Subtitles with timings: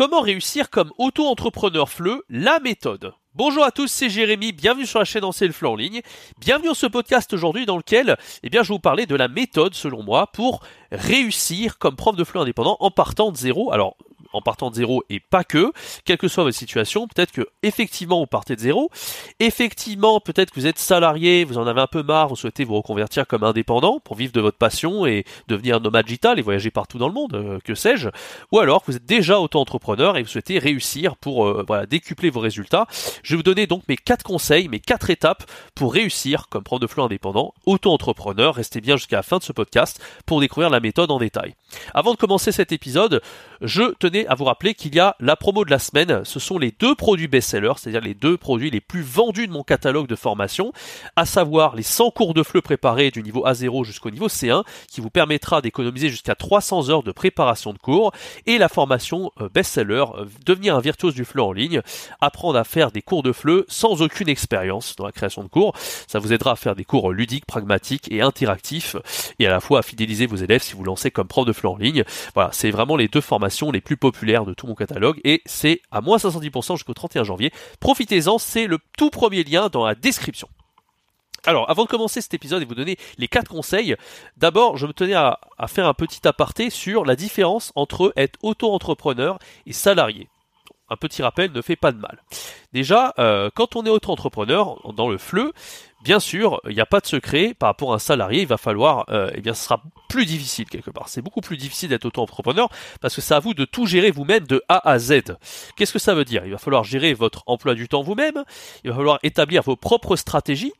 [0.00, 3.12] comment réussir comme auto-entrepreneur fleu, la méthode?
[3.34, 6.00] Bonjour à tous, c'est Jérémy, bienvenue sur la chaîne Ancien le en ligne.
[6.38, 9.28] Bienvenue dans ce podcast aujourd'hui dans lequel eh bien, je vais vous parler de la
[9.28, 10.60] méthode, selon moi, pour
[10.90, 13.72] réussir comme prof de fleu indépendant en partant de zéro.
[13.72, 13.94] Alors,
[14.32, 15.72] en partant de zéro et pas que,
[16.04, 18.90] quelle que soit votre situation, peut-être que effectivement vous partez de zéro,
[19.38, 22.76] effectivement peut-être que vous êtes salarié, vous en avez un peu marre, vous souhaitez vous
[22.76, 26.98] reconvertir comme indépendant pour vivre de votre passion et devenir nomade digital et voyager partout
[26.98, 28.08] dans le monde, euh, que sais-je,
[28.52, 32.40] ou alors que vous êtes déjà auto-entrepreneur et vous souhaitez réussir pour euh, décupler vos
[32.40, 32.86] résultats.
[33.22, 36.80] Je vais vous donner donc mes quatre conseils, mes quatre étapes pour réussir comme prof
[36.80, 38.54] de flux indépendant, auto-entrepreneur.
[38.54, 41.54] Restez bien jusqu'à la fin de ce podcast pour découvrir la méthode en détail.
[41.94, 43.22] Avant de commencer cet épisode,
[43.60, 46.24] je tenais à vous rappeler qu'il y a la promo de la semaine.
[46.24, 49.62] Ce sont les deux produits best-sellers, c'est-à-dire les deux produits les plus vendus de mon
[49.62, 50.72] catalogue de formation,
[51.16, 55.00] à savoir les 100 cours de fleu préparés du niveau A0 jusqu'au niveau C1, qui
[55.00, 58.12] vous permettra d'économiser jusqu'à 300 heures de préparation de cours,
[58.46, 61.80] et la formation euh, best-seller, euh, devenir un virtuose du fleu en ligne,
[62.20, 65.74] apprendre à faire des cours de fleu sans aucune expérience dans la création de cours.
[66.06, 68.96] Ça vous aidera à faire des cours ludiques, pragmatiques et interactifs,
[69.38, 71.68] et à la fois à fidéliser vos élèves si vous lancez comme prof de fleu
[71.68, 72.04] en ligne.
[72.34, 75.42] Voilà, c'est vraiment les deux formations les plus populaires populaire de tout mon catalogue et
[75.46, 77.52] c'est à moins 70% jusqu'au 31 janvier.
[77.78, 80.48] Profitez-en, c'est le tout premier lien dans la description.
[81.46, 83.96] Alors, avant de commencer cet épisode et vous donner les quatre conseils,
[84.36, 85.38] d'abord, je me tenais à,
[85.68, 90.28] faire un petit aparté sur la différence entre être auto-entrepreneur et salarié.
[90.90, 92.22] Un petit rappel ne fait pas de mal.
[92.72, 95.52] Déjà, euh, quand on est auto-entrepreneur dans le fleu,
[96.02, 98.56] Bien sûr, il n'y a pas de secret par rapport à un salarié, il va
[98.56, 101.10] falloir, euh, eh bien, ce sera plus difficile quelque part.
[101.10, 102.70] C'est beaucoup plus difficile d'être auto-entrepreneur
[103.02, 105.36] parce que c'est à vous de tout gérer vous-même de A à Z.
[105.76, 106.46] Qu'est-ce que ça veut dire?
[106.46, 108.44] Il va falloir gérer votre emploi du temps vous-même,
[108.82, 110.72] il va falloir établir vos propres stratégies,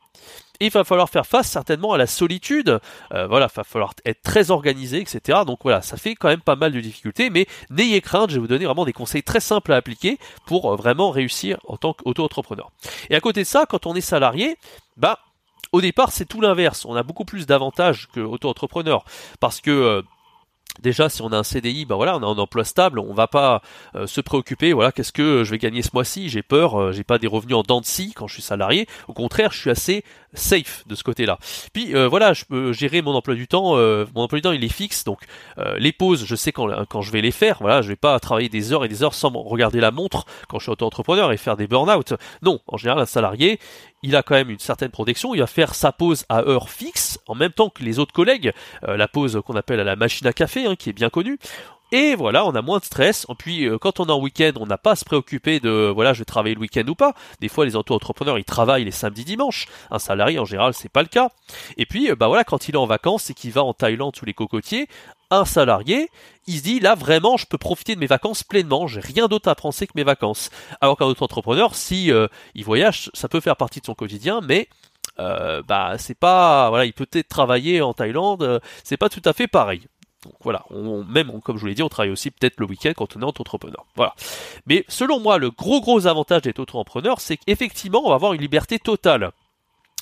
[0.67, 2.81] il va falloir faire face certainement à la solitude.
[3.13, 5.41] Euh, voilà, il va falloir être très organisé, etc.
[5.47, 8.41] Donc voilà, ça fait quand même pas mal de difficultés, mais n'ayez crainte, je vais
[8.41, 11.95] vous donner vraiment des conseils très simples à appliquer pour euh, vraiment réussir en tant
[11.95, 12.71] qu'auto-entrepreneur.
[13.09, 14.57] Et à côté de ça, quand on est salarié,
[14.97, 15.19] bah
[15.73, 16.85] au départ c'est tout l'inverse.
[16.85, 19.05] On a beaucoup plus d'avantages que auto-entrepreneur
[19.39, 20.03] parce que euh,
[20.81, 23.27] Déjà, si on a un CDI, bah voilà, on a un emploi stable, on va
[23.27, 23.63] pas
[23.95, 24.73] euh, se préoccuper.
[24.73, 26.29] Voilà, qu'est-ce que je vais gagner ce mois-ci?
[26.29, 28.87] J'ai peur, euh, j'ai pas des revenus en dents de scie quand je suis salarié.
[29.09, 31.39] Au contraire, je suis assez safe de ce côté-là.
[31.73, 33.77] Puis euh, voilà, je peux gérer mon emploi du temps.
[33.77, 35.21] mon emploi du temps, il est fixe, donc
[35.77, 37.59] les pauses, je sais quand, quand je vais les faire.
[37.61, 40.59] Voilà, je vais pas travailler des heures et des heures sans regarder la montre quand
[40.59, 42.15] je suis auto-entrepreneur et faire des burn-out.
[42.43, 43.59] Non, en général, un salarié,
[44.03, 47.19] il a quand même une certaine protection, il va faire sa pause à heure fixe,
[47.27, 48.53] en même temps que les autres collègues,
[48.89, 51.39] euh, la pause qu'on appelle à la machine à café, hein, qui est bien connue.
[51.93, 53.27] Et voilà, on a moins de stress.
[53.29, 55.91] Et puis euh, quand on est en week-end, on n'a pas à se préoccuper de
[55.93, 57.15] voilà, je vais travailler le week-end ou pas.
[57.41, 59.67] Des fois, les auto-entrepreneurs, ils travaillent les samedis, dimanches.
[59.91, 61.31] Un salarié, en général, c'est pas le cas.
[61.77, 64.15] Et puis, euh, bah voilà, quand il est en vacances et qu'il va en Thaïlande
[64.15, 64.89] sous les cocotiers,
[65.31, 66.09] un salarié,
[66.47, 69.49] il se dit là vraiment je peux profiter de mes vacances pleinement, j'ai rien d'autre
[69.49, 70.51] à penser que mes vacances.
[70.81, 74.41] Alors qu'un autre entrepreneur, si euh, il voyage, ça peut faire partie de son quotidien,
[74.43, 74.69] mais
[75.19, 79.23] euh, bah c'est pas voilà, il peut peut-être travailler en Thaïlande, euh, c'est pas tout
[79.25, 79.83] à fait pareil.
[80.25, 82.93] Donc voilà, on, même comme je vous l'ai dit, on travaille aussi peut-être le week-end
[82.95, 83.87] quand on est auto-entrepreneur.
[83.97, 84.15] Voilà.
[84.67, 88.41] Mais selon moi, le gros gros avantage d'être auto-entrepreneur, c'est qu'effectivement, on va avoir une
[88.43, 89.31] liberté totale.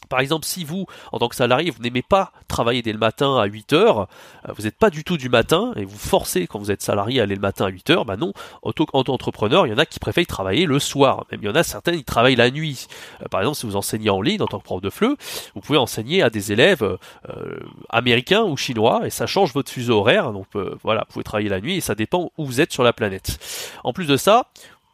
[0.09, 3.37] Par exemple, si vous, en tant que salarié, vous n'aimez pas travailler dès le matin
[3.37, 4.09] à 8 heures,
[4.49, 7.21] euh, vous n'êtes pas du tout du matin et vous forcez quand vous êtes salarié
[7.21, 8.33] à aller le matin à 8 heures, bah non,
[8.63, 11.25] en tant qu'entrepreneur, il y en a qui préfèrent travailler le soir.
[11.31, 12.89] Même il y en a certains qui travaillent la nuit.
[13.23, 15.17] Euh, par exemple, si vous enseignez en ligne en tant que prof de fleu,
[15.55, 17.61] vous pouvez enseigner à des élèves euh,
[17.91, 20.33] américains ou chinois et ça change votre fuseau horaire.
[20.33, 20.47] Donc
[20.83, 23.39] voilà, vous pouvez travailler la nuit et ça dépend où vous êtes sur la planète.
[23.85, 24.47] En plus de ça,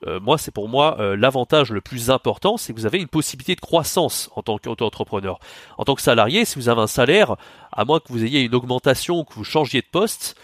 [0.07, 3.09] euh, moi, c'est pour moi euh, l'avantage le plus important, c'est que vous avez une
[3.09, 5.39] possibilité de croissance en tant qu'auto-entrepreneur.
[5.79, 7.37] En tant que salarié, si vous avez un salaire,
[7.73, 10.37] à moins que vous ayez une augmentation ou que vous changiez de poste,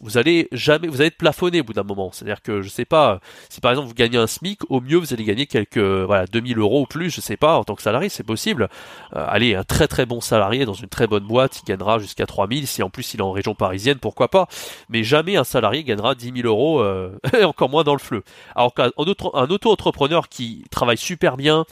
[0.00, 2.10] vous allez jamais, vous allez être plafonné au bout d'un moment.
[2.12, 5.12] C'est-à-dire que je sais pas, si par exemple vous gagnez un SMIC, au mieux vous
[5.12, 8.08] allez gagner quelques, voilà, 2000 euros ou plus, je sais pas, en tant que salarié,
[8.08, 8.68] c'est possible.
[9.14, 12.26] Euh, allez, un très très bon salarié dans une très bonne boîte, il gagnera jusqu'à
[12.26, 12.66] 3000.
[12.66, 14.48] Si en plus il est en région parisienne, pourquoi pas?
[14.88, 18.24] Mais jamais un salarié gagnera 10 000 euros, euh, encore moins dans le fleu.
[18.54, 21.64] Alors qu'un auto-entrepreneur qui travaille super bien,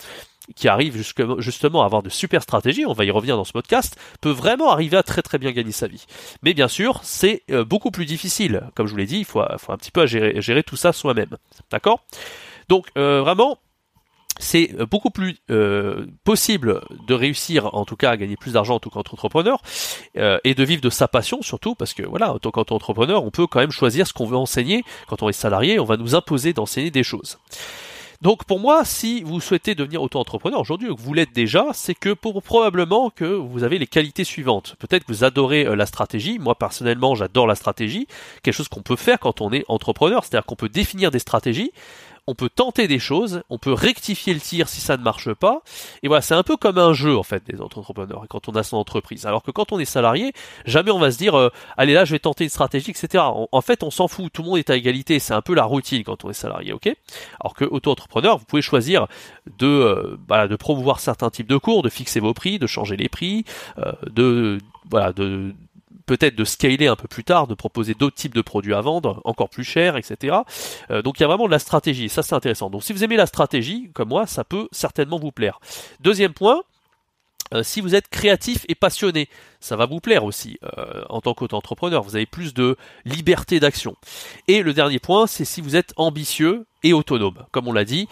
[0.55, 1.03] qui arrive
[1.39, 4.71] justement à avoir de super stratégies, on va y revenir dans ce podcast, peut vraiment
[4.71, 6.05] arriver à très très bien gagner sa vie.
[6.43, 8.63] Mais bien sûr, c'est euh, beaucoup plus difficile.
[8.75, 11.37] Comme je vous l'ai dit, il faut, un petit peu gérer, gérer tout ça soi-même.
[11.71, 12.05] D'accord?
[12.69, 13.59] Donc euh, vraiment,
[14.39, 15.39] c'est euh, beaucoup plus
[16.25, 19.63] possible de réussir, en tout cas à gagner plus d'argent en tant qu'entrepreneur,
[20.17, 23.47] et de vivre de sa passion surtout, parce que voilà, en tant qu'entrepreneur, on peut
[23.47, 24.85] quand même choisir ce qu'on veut enseigner.
[25.09, 27.39] Quand on est salarié, on va nous imposer d'enseigner des choses.
[28.23, 32.41] Donc pour moi, si vous souhaitez devenir auto-entrepreneur aujourd'hui, vous l'êtes déjà, c'est que pour
[32.41, 34.77] probablement que vous avez les qualités suivantes.
[34.79, 36.39] Peut-être que vous adorez euh, la stratégie.
[36.39, 38.07] Moi personnellement, j'adore la stratégie.
[38.45, 41.73] Quelque chose qu'on peut faire quand on est entrepreneur, c'est-à-dire qu'on peut définir des stratégies
[42.27, 45.63] on peut tenter des choses, on peut rectifier le tir si ça ne marche pas.
[46.03, 48.63] Et voilà, c'est un peu comme un jeu en fait des entrepreneurs quand on a
[48.63, 49.27] son entreprise.
[49.27, 50.33] Alors que quand on est salarié,
[50.65, 53.25] jamais on va se dire euh, allez là je vais tenter une stratégie, etc.
[53.25, 55.19] En, fait, on s'en fout, tout le monde est à égalité.
[55.19, 56.95] C'est un peu la routine quand on est salarié, ok?
[57.41, 59.07] Alors que auto-entrepreneur, vous pouvez choisir
[59.59, 63.09] de euh, de promouvoir certains types de cours, de fixer vos prix, de changer les
[63.09, 63.45] prix,
[63.79, 64.59] euh, de
[64.89, 65.55] voilà de
[66.07, 69.21] peut-être de scaler un peu plus tard, de proposer d'autres types de produits à vendre,
[69.25, 70.39] encore plus chers, etc.
[70.91, 72.71] Euh, donc il y a vraiment de la stratégie, ça c'est intéressant.
[72.71, 75.61] Donc si vous aimez la stratégie, comme moi, ça peut certainement vous plaire.
[76.01, 76.63] Deuxième point,
[77.55, 79.29] euh, si vous êtes créatif et passionné,
[79.61, 82.03] ça va vous plaire aussi euh, en tant qu'auto-entrepreneur.
[82.03, 83.97] Vous avez plus de liberté d'action.
[84.49, 87.45] Et le dernier point, c'est si vous êtes ambitieux et autonome.
[87.53, 88.09] Comme on l'a dit,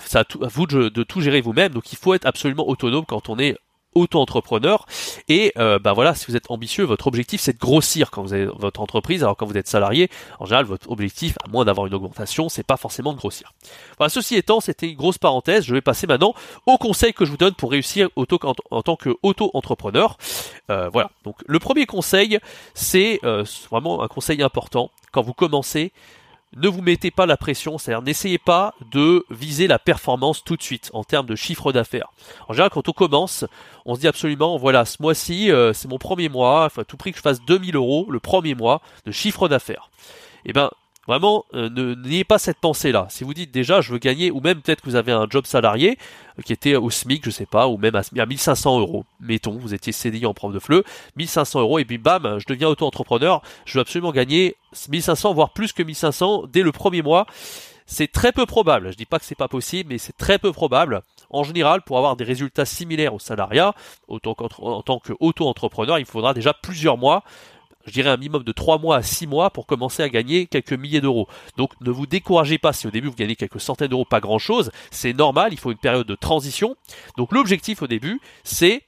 [0.00, 1.72] c'est à, vous de tout gérer vous-même.
[1.72, 3.56] Donc il faut être absolument autonome quand on est
[3.94, 4.86] auto-entrepreneur.
[5.28, 8.32] Et euh, bah voilà si vous êtes ambitieux votre objectif c'est de grossir quand vous
[8.32, 9.22] avez votre entreprise.
[9.22, 12.62] Alors quand vous êtes salarié en général votre objectif à moins d'avoir une augmentation c'est
[12.62, 13.52] pas forcément de grossir.
[13.98, 15.64] Voilà ceci étant c'était une grosse parenthèse.
[15.64, 16.34] Je vais passer maintenant
[16.66, 20.16] au conseil que je vous donne pour réussir en, tant que auto-entrepreneur
[20.70, 21.10] euh, voilà.
[21.24, 22.38] Donc le premier conseil
[22.74, 24.90] c'est euh, vraiment un conseil important.
[25.12, 25.92] Quand vous commencez
[26.56, 30.62] ne vous mettez pas la pression, c'est-à-dire n'essayez pas de viser la performance tout de
[30.62, 32.08] suite en termes de chiffre d'affaires.
[32.48, 33.44] En général, quand on commence,
[33.86, 37.12] on se dit absolument, voilà, ce mois-ci, euh, c'est mon premier mois, à tout prix
[37.12, 39.90] que je fasse 2000 euros le premier mois de chiffre d'affaires.
[40.44, 40.70] Eh ben,
[41.10, 43.08] Vraiment, euh, ne n'ayez pas cette pensée-là.
[43.10, 45.44] Si vous dites déjà, je veux gagner, ou même peut-être que vous avez un job
[45.44, 45.98] salarié
[46.38, 49.04] euh, qui était au SMIC, je sais pas, ou même à, 1500 euros.
[49.18, 50.84] Mettons, vous étiez CDI en prof de fleu,
[51.16, 53.42] 1500 euros, et puis bam, je deviens auto-entrepreneur.
[53.64, 54.54] Je veux absolument gagner
[54.88, 57.26] 1500, voire plus que 1500 dès le premier mois.
[57.86, 58.92] C'est très peu probable.
[58.92, 61.02] Je dis pas que c'est pas possible, mais c'est très peu probable.
[61.30, 63.74] En général, pour avoir des résultats similaires au salariat,
[64.06, 64.34] en tant
[65.00, 67.24] qu'auto-entrepreneur, il faudra déjà plusieurs mois
[67.86, 70.72] je dirais un minimum de 3 mois à 6 mois pour commencer à gagner quelques
[70.72, 71.28] milliers d'euros.
[71.56, 74.38] Donc ne vous découragez pas si au début vous gagnez quelques centaines d'euros, pas grand
[74.38, 76.76] chose, c'est normal, il faut une période de transition.
[77.16, 78.82] Donc l'objectif au début, c'est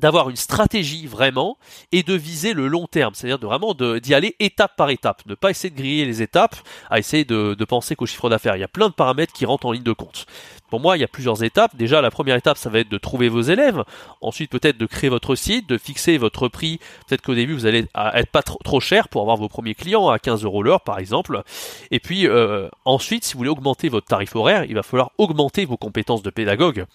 [0.00, 1.58] d'avoir une stratégie vraiment
[1.92, 5.34] et de viser le long terme, c'est-à-dire de vraiment d'y aller étape par étape, ne
[5.34, 6.56] pas essayer de griller les étapes,
[6.90, 8.56] à essayer de, penser qu'au chiffre d'affaires.
[8.56, 10.26] Il y a plein de paramètres qui rentrent en ligne de compte.
[10.72, 11.76] Pour moi, il y a plusieurs étapes.
[11.76, 13.84] Déjà, la première étape, ça va être de trouver vos élèves.
[14.22, 16.80] Ensuite, peut-être de créer votre site, de fixer votre prix.
[17.06, 20.18] Peut-être qu'au début, vous allez être pas trop, cher pour avoir vos premiers clients à
[20.18, 21.42] 15 euros l'heure, par exemple.
[21.90, 25.66] Et puis, euh, ensuite, si vous voulez augmenter votre tarif horaire, il va falloir augmenter
[25.66, 26.86] vos compétences de pédagogue.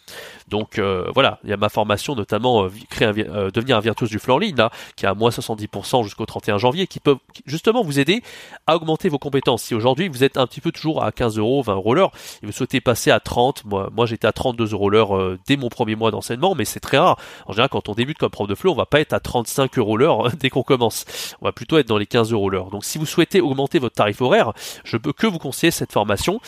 [0.48, 4.20] Donc, euh, voilà, il y a ma formation, notamment euh, créer devenir un virtuose du
[4.20, 8.00] flanc ligne, là, qui a à moins 70% jusqu'au 31 janvier, qui peut justement vous
[8.00, 8.22] aider
[8.66, 9.64] à augmenter vos compétences.
[9.64, 12.12] Si aujourd'hui, vous êtes un petit peu toujours à 15 euros, 20 euros l'heure,
[12.42, 15.70] et vous souhaitez passer à 30, moi, j'étais à 32 euros l'heure euh, dès mon
[15.70, 17.18] premier mois d'enseignement, mais c'est très rare.
[17.46, 19.78] En général, quand on débute comme prof de fleu, on va pas être à 35
[19.78, 21.06] euros l'heure dès qu'on commence.
[21.42, 22.70] On va plutôt être dans les 15 euros l'heure.
[22.70, 26.40] Donc, si vous souhaitez augmenter votre tarif horaire, je peux que vous conseiller cette formation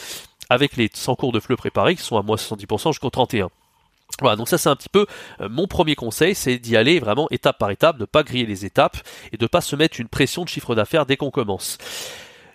[0.49, 3.49] avec les 100 cours de fleu préparés qui sont à moins 70% jusqu'au 31.
[4.21, 5.05] Voilà, donc ça c'est un petit peu
[5.39, 8.65] euh, mon premier conseil, c'est d'y aller vraiment étape par étape, de pas griller les
[8.65, 8.97] étapes
[9.31, 11.77] et de pas se mettre une pression de chiffre d'affaires dès qu'on commence.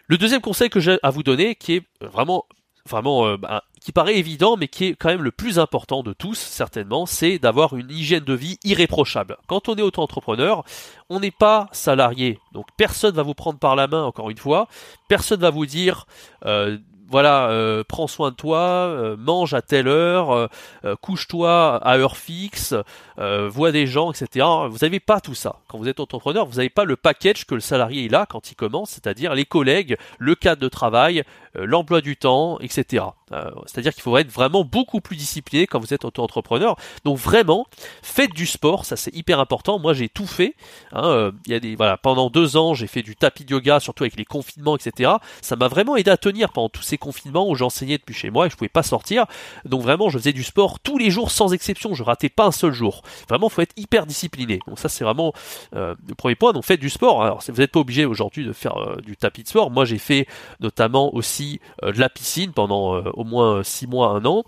[0.07, 2.45] Le deuxième conseil que j'ai à vous donner, qui est vraiment
[2.87, 6.13] vraiment euh, bah, qui paraît évident mais qui est quand même le plus important de
[6.13, 9.39] tous certainement, c'est d'avoir une hygiène de vie irréprochable.
[9.47, 10.65] Quand on est auto-entrepreneur,
[11.09, 14.69] on n'est pas salarié, donc personne va vous prendre par la main encore une fois,
[15.09, 16.07] personne va vous dire
[16.45, 16.77] euh,
[17.15, 22.17] voilà, euh, prends soin de toi, euh, mange à telle heure, euh, couche-toi à heure
[22.17, 22.75] fixe,
[23.17, 24.45] vois des gens, etc.
[24.69, 25.61] Vous n'avez pas tout ça.
[25.69, 28.51] Quand vous êtes entrepreneur, vous n'avez pas le package que le salarié il a quand
[28.51, 31.23] il commence, c'est-à-dire les collègues, le cadre de travail,
[31.55, 33.05] l'emploi du temps, etc.
[33.31, 36.77] c'est-à-dire qu'il faut être vraiment beaucoup plus discipliné quand vous êtes auto-entrepreneur.
[37.05, 37.67] Donc vraiment,
[38.03, 39.79] faites du sport, ça c'est hyper important.
[39.79, 40.55] Moi j'ai tout fait.
[40.93, 44.25] Hein, des voilà, pendant deux ans j'ai fait du tapis de yoga, surtout avec les
[44.25, 45.13] confinements, etc.
[45.41, 48.47] Ça m'a vraiment aidé à tenir pendant tous ces confinements où j'enseignais depuis chez moi
[48.47, 49.27] et je pouvais pas sortir.
[49.65, 51.95] Donc vraiment, je faisais du sport tous les jours sans exception.
[51.95, 53.03] Je ratais pas un seul jour.
[53.29, 54.61] Vraiment, faut être hyper discipliné.
[54.67, 55.33] Donc ça, c'est vraiment
[55.75, 56.53] euh, le premier point.
[56.53, 57.23] Donc faites du sport.
[57.23, 59.71] Alors vous n'êtes pas obligé aujourd'hui de faire euh, du tapis de sport.
[59.71, 60.27] Moi, j'ai fait
[60.61, 64.45] notamment aussi euh, de la piscine pendant au moins six mois, un an.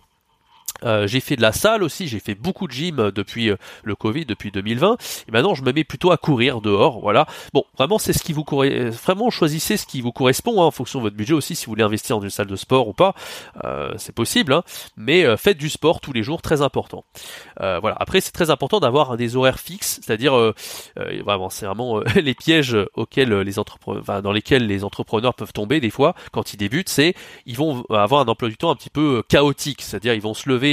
[0.85, 3.57] Euh, j'ai fait de la salle aussi, j'ai fait beaucoup de gym euh, depuis euh,
[3.85, 4.97] le Covid, depuis 2020.
[5.29, 7.01] Et maintenant, je me mets plutôt à courir dehors.
[7.01, 7.27] Voilà.
[7.53, 10.99] Bon, vraiment, c'est ce qui vous vraiment choisissez ce qui vous correspond hein, en fonction
[10.99, 11.55] de votre budget aussi.
[11.57, 13.15] Si vous voulez investir dans une salle de sport ou pas,
[13.97, 14.53] c'est possible.
[14.53, 14.63] Hein.
[14.97, 17.05] mais faites du sport tous les jours, très important.
[17.59, 17.97] voilà.
[17.99, 20.53] Après, c'est très important d'avoir des horaires fixes, c'est-à-dire
[21.25, 25.91] vraiment, c'est vraiment les pièges auxquels les entrepreneurs, dans lesquels les entrepreneurs peuvent tomber des
[25.91, 26.89] fois quand ils débutent.
[26.89, 27.15] C'est
[27.47, 30.49] ils vont avoir un emploi du temps un petit peu chaotique, c'est-à-dire ils vont se
[30.49, 30.66] lever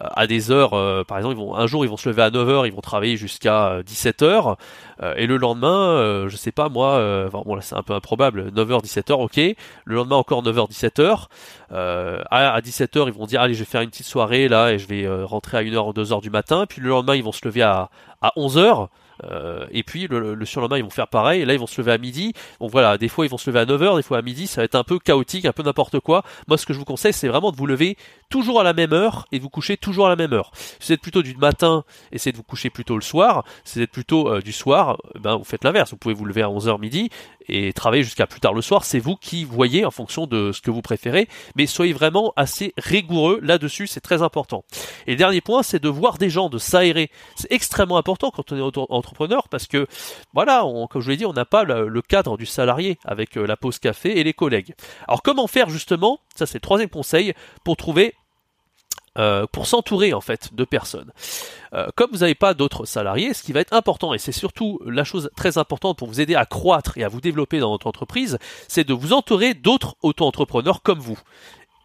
[0.00, 2.22] euh, à des heures, euh, par exemple, ils vont, un jour ils vont se lever
[2.22, 4.56] à 9h, ils vont travailler jusqu'à 17h,
[5.02, 7.28] euh, et le lendemain, je sais pas moi,
[7.60, 9.36] c'est un peu improbable, 9h, 17h, ok,
[9.84, 11.26] le lendemain encore 9h, 17h,
[11.70, 14.86] à, 17h ils vont dire allez je vais faire une petite soirée là et je
[14.86, 17.62] vais rentrer à 1h ou 2h du matin, puis le lendemain ils vont se lever
[17.62, 17.90] à,
[18.22, 18.88] à 11h,
[19.24, 21.80] euh, et puis le, le, surlendemain ils vont faire pareil, et là ils vont se
[21.80, 22.32] lever à midi.
[22.60, 24.60] Donc voilà, des fois ils vont se lever à 9h, des fois à midi, ça
[24.60, 26.22] va être un peu chaotique, un peu n'importe quoi.
[26.48, 27.96] Moi ce que je vous conseille c'est vraiment de vous lever
[28.28, 30.52] toujours à la même heure et de vous coucher toujours à la même heure.
[30.54, 33.44] Si vous êtes plutôt du matin, essayez de vous coucher plutôt le soir.
[33.64, 35.90] Si vous êtes plutôt euh, du soir, ben vous faites l'inverse.
[35.90, 37.10] Vous pouvez vous lever à 11h midi
[37.48, 38.84] et travailler jusqu'à plus tard le soir.
[38.84, 42.72] C'est vous qui voyez en fonction de ce que vous préférez, mais soyez vraiment assez
[42.78, 44.64] rigoureux là-dessus, c'est très important.
[45.06, 47.10] Et le dernier point, c'est de voir des gens, de s'aérer.
[47.36, 48.60] C'est extrêmement important quand on est
[49.50, 49.86] parce que,
[50.32, 53.56] voilà, comme je l'ai dit, on n'a pas le, cadre du salarié avec euh, la
[53.56, 54.74] pause café et les collègues.
[55.06, 58.14] Alors comment faire justement, ça c'est le troisième conseil, pour trouver
[59.18, 61.10] euh, pour s'entourer en fait de personnes.
[61.74, 64.80] Euh, comme vous n'avez pas d'autres salariés, ce qui va être important, et c'est surtout
[64.86, 67.88] la chose très importante pour vous aider à croître et à vous développer dans votre
[67.88, 68.38] entreprise,
[68.68, 71.18] c'est de vous entourer d'autres auto-entrepreneurs comme vous.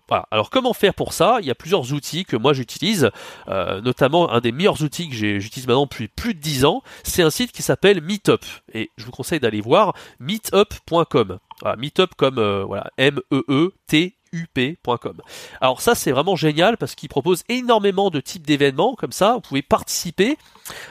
[0.07, 0.27] Voilà.
[0.31, 1.37] Alors comment faire pour ça?
[1.41, 3.11] Il y a plusieurs outils que moi j'utilise,
[3.47, 7.23] euh, notamment un des meilleurs outils que j'utilise maintenant depuis plus de 10 ans, c'est
[7.23, 8.43] un site qui s'appelle Meetup.
[8.73, 11.39] Et je vous conseille d'aller voir meetup.com.
[11.61, 15.21] Voilà, Meetup comme voilà, M-E-E-T up.com.
[15.61, 19.41] Alors ça c'est vraiment génial parce qu'il propose énormément de types d'événements comme ça, vous
[19.41, 20.37] pouvez participer.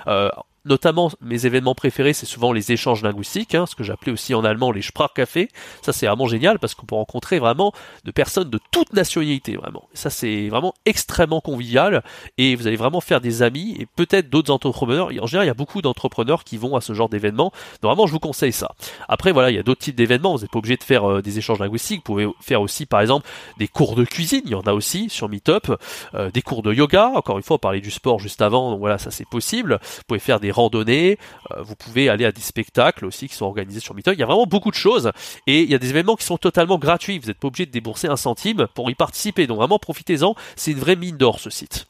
[0.06, 0.30] Euh,
[0.64, 4.44] notamment mes événements préférés, c'est souvent les échanges linguistiques, hein, ce que j'appelais aussi en
[4.44, 5.48] allemand les Sprachcafés.
[5.82, 7.72] Ça, c'est vraiment génial parce qu'on peut rencontrer vraiment
[8.04, 9.88] de personnes de toute nationalité, vraiment.
[9.94, 12.02] ça, c'est vraiment extrêmement convivial
[12.38, 15.08] et vous allez vraiment faire des amis et peut-être d'autres entrepreneurs.
[15.20, 17.52] En général, il y a beaucoup d'entrepreneurs qui vont à ce genre d'événements.
[17.82, 18.72] Normalement, je vous conseille ça.
[19.08, 20.34] Après, voilà, il y a d'autres types d'événements.
[20.34, 21.98] Vous n'êtes pas obligé de faire euh, des échanges linguistiques.
[21.98, 23.26] Vous pouvez faire aussi, par exemple,
[23.58, 24.42] des cours de cuisine.
[24.44, 25.72] Il y en a aussi sur Meetup.
[26.14, 27.12] Euh, des cours de yoga.
[27.14, 28.70] Encore une fois, on parlait du sport juste avant.
[28.70, 29.78] Donc voilà, ça c'est possible.
[29.82, 31.18] Vous pouvez faire des randonnées,
[31.50, 34.14] euh, vous pouvez aller à des spectacles aussi qui sont organisés sur Meetup.
[34.14, 35.10] Il y a vraiment beaucoup de choses
[35.46, 37.18] et il y a des événements qui sont totalement gratuits.
[37.18, 39.46] Vous n'êtes pas obligé de débourser un centime pour y participer.
[39.46, 40.34] Donc vraiment profitez-en.
[40.56, 41.86] C'est une vraie mine d'or ce site.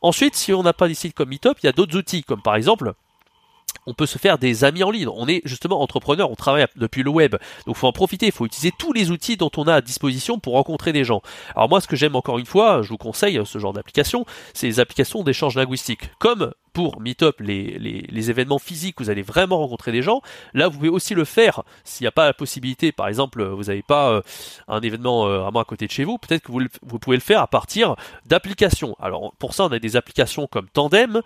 [0.00, 2.42] Ensuite, si on n'a pas des sites comme Meetup, il y a d'autres outils comme
[2.42, 2.94] par exemple
[3.86, 5.08] on peut se faire des amis en ligne.
[5.08, 7.36] On est justement entrepreneur, on travaille depuis le web.
[7.66, 10.38] Donc faut en profiter, il faut utiliser tous les outils dont on a à disposition
[10.38, 11.22] pour rencontrer des gens.
[11.56, 14.66] Alors moi ce que j'aime encore une fois, je vous conseille ce genre d'application, c'est
[14.66, 16.10] les applications d'échange linguistique.
[16.18, 20.22] Comme pour Meetup, les, les, événements physiques, vous allez vraiment rencontrer des gens.
[20.54, 23.64] Là, vous pouvez aussi le faire s'il n'y a pas la possibilité, par exemple, vous
[23.64, 24.22] n'avez pas euh,
[24.68, 27.22] un événement euh, vraiment à côté de chez vous, peut-être que vous, vous, pouvez le
[27.22, 28.96] faire à partir d'applications.
[29.00, 31.20] Alors pour ça, on a des applications comme Tandem,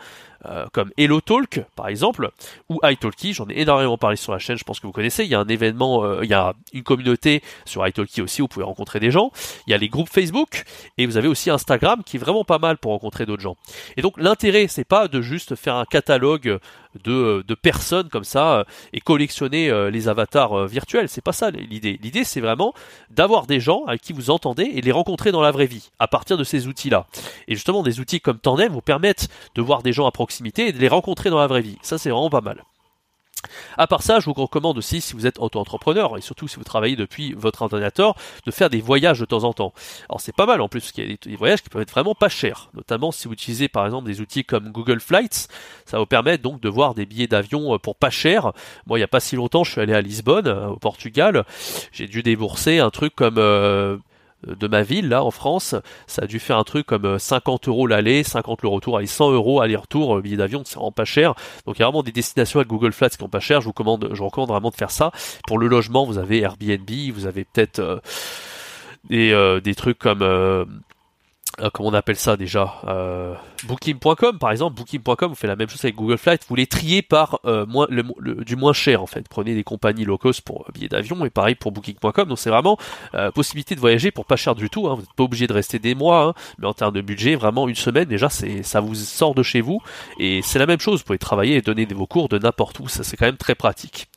[0.46, 2.30] euh, comme HelloTalk, par exemple,
[2.68, 3.32] ou iTalki.
[3.32, 5.24] J'en ai énormément parlé sur la chaîne, je pense que vous connaissez.
[5.24, 8.48] Il y a un événement, il y a une communauté sur iTalki aussi, où vous
[8.48, 9.30] pouvez rencontrer des gens.
[9.66, 10.64] Il y a les groupes Facebook,
[10.98, 13.56] et vous avez aussi Instagram qui est vraiment pas mal pour rencontrer d'autres gens.
[13.96, 16.58] Et donc l'intérêt, c'est pas de juste juste faire un catalogue
[17.04, 18.64] de, personnes comme ça euh,
[18.94, 21.08] et collectionner euh, les avatars euh, virtuels.
[21.08, 21.98] C'est pas ça l'idée.
[22.02, 22.72] L'idée c'est vraiment
[23.10, 26.08] d'avoir des gens avec qui vous entendez et les rencontrer dans la vraie vie à
[26.08, 27.06] partir de ces outils-là.
[27.48, 30.72] Et justement des outils comme Tandem vous permettent de voir des gens à proximité et
[30.72, 31.76] de les rencontrer dans la vraie vie.
[31.82, 32.62] Ça c'est vraiment pas mal.
[33.78, 36.64] À part ça, je vous recommande aussi, si vous êtes auto-entrepreneur, et surtout si vous
[36.64, 38.14] travaillez depuis votre ordinateur,
[38.44, 39.72] de faire des voyages de temps en temps.
[40.08, 41.90] Alors c'est pas mal en plus, parce qu'il y a des voyages qui peuvent être
[41.90, 45.48] vraiment pas chers, notamment si vous utilisez par exemple des outils comme Google Flights,
[45.84, 48.52] ça vous permet donc de voir des billets d'avion euh, pour pas cher.
[48.86, 51.44] Moi, il y a pas si longtemps, je suis allé à Lisbonne, euh, au Portugal,
[51.92, 53.38] j'ai dû débourser un truc comme...
[53.38, 53.98] Euh,
[54.46, 55.74] de ma ville, là, en France,
[56.06, 59.06] ça a dû faire un truc comme 50 euh, euros l'aller, 50 le retour, allez,
[59.06, 61.34] 100 euros aller-retour, euh, billet d'avion, c'est vraiment pas cher.
[61.66, 63.66] Donc il y a vraiment des destinations avec Google Flights qui sont pas chères, je
[63.66, 65.10] vous commande, je recommande vraiment de faire ça.
[65.46, 68.00] Pour le logement, vous avez Airbnb, vous avez peut-être
[69.12, 70.64] euh, des, trucs comme euh,
[71.72, 73.34] comment on appelle ça déjà euh,
[73.64, 77.02] Booking.com par exemple, Booking.com vous fait la même chose avec Google Flight, vous les triez
[77.02, 79.26] par euh, le, du moins cher en fait.
[79.28, 82.28] Prenez des compagnies low cost pour billets d'avion et pareil pour Booking.com.
[82.28, 82.78] Donc c'est vraiment
[83.34, 84.88] possibilité de voyager pour pas cher du tout.
[84.88, 84.94] Hein.
[84.94, 86.34] Vous n'êtes pas obligé de rester des mois, hein.
[86.58, 89.60] mais en termes de budget, vraiment une semaine déjà c'est ça vous sort de chez
[89.60, 89.80] vous
[90.18, 91.00] et c'est la même chose.
[91.00, 92.88] Vous pouvez travailler et donner vos cours de n'importe où.
[92.88, 94.08] Ça c'est quand même très pratique.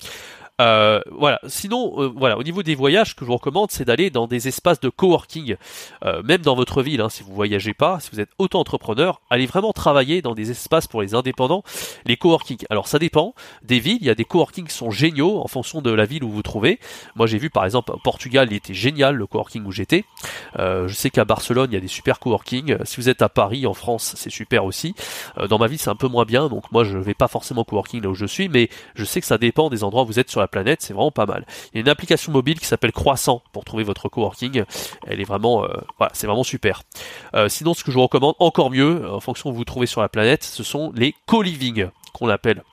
[0.59, 1.39] Euh, voilà.
[1.47, 4.27] Sinon, euh, voilà, au niveau des voyages, ce que je vous recommande, c'est d'aller dans
[4.27, 5.55] des espaces de coworking,
[6.05, 7.01] euh, même dans votre ville.
[7.01, 10.87] Hein, si vous voyagez pas, si vous êtes auto-entrepreneur, allez vraiment travailler dans des espaces
[10.87, 11.63] pour les indépendants,
[12.05, 12.57] les coworking.
[12.69, 13.99] Alors ça dépend des villes.
[14.01, 16.39] Il y a des coworking qui sont géniaux en fonction de la ville où vous
[16.39, 16.79] vous trouvez.
[17.15, 20.05] Moi, j'ai vu par exemple au Portugal, il était génial le coworking où j'étais.
[20.57, 22.77] je sais qu'à Barcelone, il y a des super coworking.
[22.85, 24.95] Si vous êtes à Paris, en France, c'est super aussi.
[25.49, 28.01] dans ma ville, c'est un peu moins bien, donc moi, je vais pas forcément coworking
[28.01, 30.29] là où je suis, mais je sais que ça dépend des endroits où vous êtes
[30.29, 31.45] sur la planète, c'est vraiment pas mal.
[31.73, 34.63] Il y a une application mobile qui s'appelle Croissant pour trouver votre coworking.
[35.07, 36.83] Elle est vraiment, euh, voilà, c'est vraiment super.
[37.35, 39.65] Euh, sinon, ce que je vous recommande encore mieux, euh, en fonction où vous vous
[39.65, 42.63] trouvez sur la planète, ce sont les co-living qu'on appelle.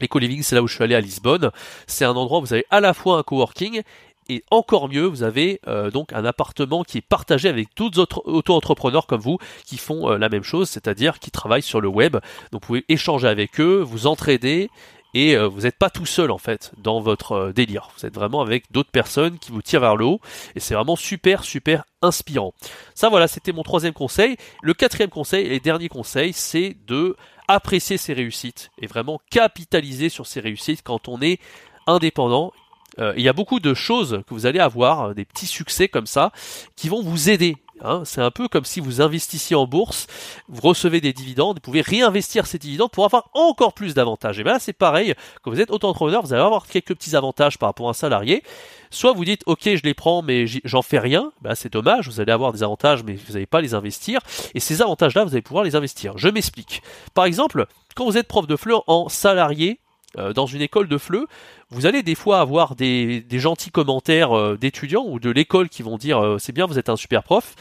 [0.00, 1.50] Les co-living, c'est là où je suis allé à Lisbonne.
[1.86, 3.82] C'est un endroit où vous avez à la fois un coworking
[4.28, 5.60] et encore mieux, vous avez
[5.92, 10.28] donc un appartement qui est partagé avec d'autres autres auto-entrepreneurs comme vous qui font la
[10.28, 12.12] même chose, c'est-à-dire qui travaillent sur le web.
[12.12, 14.70] Donc vous pouvez échanger avec eux, vous entraider
[15.14, 17.90] et euh, vous n'êtes pas tout seul en fait dans votre euh, délire.
[17.96, 20.20] Vous êtes vraiment avec d'autres personnes qui vous tirent vers le haut
[20.54, 22.54] et c'est vraiment super super inspirant.
[22.94, 24.36] Ça voilà, c'était mon troisième conseil.
[24.62, 27.16] Le quatrième conseil et dernier conseil, c'est de
[27.48, 31.40] apprécier ses réussites et vraiment capitaliser sur ses réussites quand on est
[31.86, 32.52] indépendant.
[32.98, 36.06] Euh, il y a beaucoup de choses que vous allez avoir, des petits succès comme
[36.06, 36.30] ça,
[36.76, 40.06] qui vont vous aider Hein, c'est un peu comme si vous investissiez en bourse,
[40.48, 44.38] vous recevez des dividendes, vous pouvez réinvestir ces dividendes pour avoir encore plus d'avantages.
[44.38, 47.58] Et bien là, c'est pareil, quand vous êtes auto-entrepreneur, vous allez avoir quelques petits avantages
[47.58, 48.44] par rapport à un salarié.
[48.90, 52.20] Soit vous dites, ok, je les prends, mais j'en fais rien, ben c'est dommage, vous
[52.20, 54.20] allez avoir des avantages, mais vous n'allez pas les investir.
[54.54, 56.18] Et ces avantages-là, vous allez pouvoir les investir.
[56.18, 56.82] Je m'explique.
[57.14, 59.80] Par exemple, quand vous êtes prof de fleurs en salarié,
[60.18, 61.26] euh, dans une école de FLE,
[61.70, 65.96] vous allez des fois avoir des, gentils commentaires euh, d'étudiants ou de l'école qui vont
[65.96, 67.54] dire euh, c'est bien, vous êtes un super prof,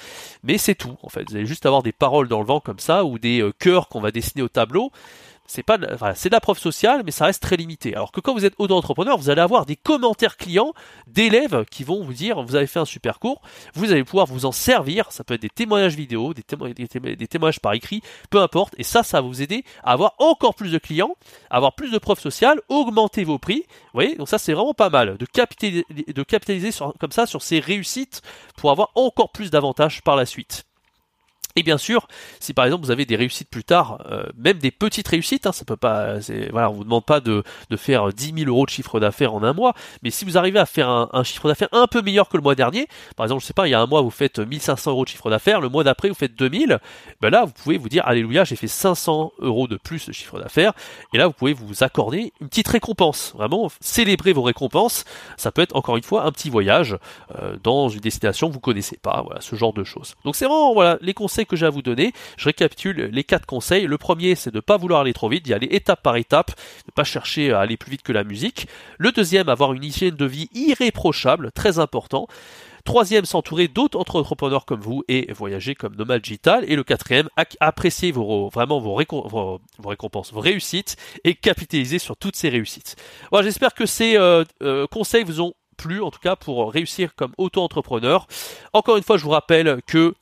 [0.43, 1.29] mais c'est tout en fait.
[1.29, 4.01] Vous allez juste avoir des paroles dans le vent comme ça ou des cœurs qu'on
[4.01, 4.91] va dessiner au tableau
[5.51, 7.93] c'est pas, de la preuve sociale, mais ça reste très limité.
[7.93, 10.73] Alors que quand vous êtes auto-entrepreneur, vous allez avoir des commentaires clients
[11.07, 13.41] d'élèves qui vont vous dire, vous avez fait un super cours,
[13.73, 15.11] vous allez pouvoir vous en servir.
[15.11, 18.75] Ça peut être des témoignages vidéo, des, témoignages par écrit, peu importe.
[18.77, 21.17] Et ça, ça va vous aider à avoir encore plus de clients,
[21.49, 23.65] avoir plus de preuves sociales, augmenter vos prix.
[23.67, 28.21] Vous voyez, donc ça, c'est vraiment pas mal de capitaliser comme ça sur ces réussites
[28.55, 30.65] pour avoir encore plus d'avantages par la suite.
[31.55, 32.07] Et bien sûr,
[32.39, 35.51] si par exemple vous avez des réussites plus tard, euh, même des petites réussites, hein,
[35.51, 36.15] ça peut pas,
[36.51, 37.43] voilà, on vous demande pas de,
[37.75, 40.65] faire 10 000 euros de chiffre d'affaires en un mois, mais si vous arrivez à
[40.65, 43.53] faire un, chiffre d'affaires un peu meilleur que le mois dernier, par exemple, je sais
[43.53, 45.83] pas, il y a un mois vous faites 1500 euros de chiffre d'affaires, le mois
[45.83, 46.79] d'après vous faites 2000,
[47.21, 50.39] ben là vous pouvez vous dire alléluia, j'ai fait 500 euros de plus de chiffre
[50.39, 50.73] d'affaires,
[51.13, 55.05] et là vous pouvez vous accorder une petite récompense, vraiment célébrer vos récompenses.
[55.37, 56.97] Ça peut être encore une fois un petit voyage
[57.39, 60.15] euh, dans une destination que vous connaissez pas, voilà, ce genre de choses.
[60.25, 62.13] Donc c'est vraiment voilà les conseils que j'ai à vous donner.
[62.37, 63.87] Je récapitule les quatre conseils.
[63.87, 66.51] Le premier, c'est de ne pas vouloir aller trop vite, d'y aller étape par étape,
[66.87, 68.67] ne pas chercher à aller plus vite que la musique.
[68.97, 72.27] Le deuxième, avoir une hygiène de vie irréprochable, très important.
[72.83, 76.65] Troisième, s'entourer d'autres entrepreneurs comme vous et voyager comme nomade digital.
[76.67, 82.49] Et le quatrième, apprécier vos, vraiment vos, récompenses, vos réussites et capitaliser sur toutes ces
[82.49, 82.95] réussites.
[83.31, 87.15] Voilà, j'espère que ces euh, euh, conseils vous ont plu, en tout cas pour réussir
[87.15, 88.27] comme auto-entrepreneur.
[88.73, 90.13] Encore une fois, je vous rappelle que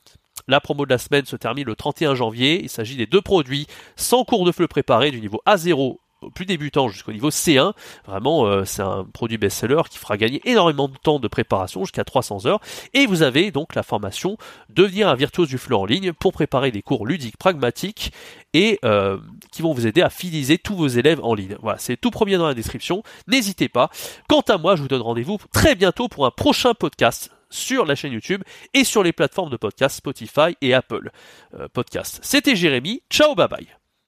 [0.50, 2.62] la promo de la semaine se termine le 31 janvier.
[2.62, 6.46] Il s'agit des deux produits sans cours de fleu préparé du niveau A0 au plus
[6.46, 7.74] débutant jusqu'au niveau C1.
[8.06, 12.04] Vraiment, euh, c'est un produit best-seller qui fera gagner énormément de temps de préparation, jusqu'à
[12.04, 12.60] 300 heures.
[12.94, 14.38] Et vous avez donc la formation
[14.70, 18.12] Devenir un virtuose du fleu en ligne pour préparer des cours ludiques pragmatiques
[18.54, 19.18] et euh,
[19.52, 21.56] qui vont vous aider à fidéliser tous vos élèves en ligne.
[21.62, 23.04] Voilà, c'est tout premier dans la description.
[23.28, 23.90] N'hésitez pas.
[24.28, 27.96] Quant à moi, je vous donne rendez-vous très bientôt pour un prochain podcast sur la
[27.96, 31.12] chaîne YouTube et sur les plateformes de podcast Spotify et Apple
[31.56, 32.20] euh, Podcast.
[32.22, 33.79] C'était Jérémy, ciao bye bye